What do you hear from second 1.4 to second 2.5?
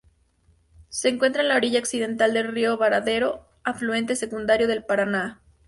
en la orilla occidental del